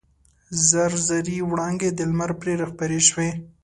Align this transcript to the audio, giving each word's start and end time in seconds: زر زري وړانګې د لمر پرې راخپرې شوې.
زر 0.67 0.91
زري 1.07 1.37
وړانګې 1.49 1.89
د 1.93 1.99
لمر 2.09 2.31
پرې 2.39 2.53
راخپرې 2.61 2.99
شوې. 3.07 3.29